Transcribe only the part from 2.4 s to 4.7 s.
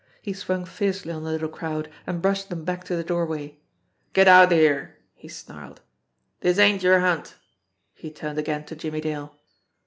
them back to the doorway. "Get outer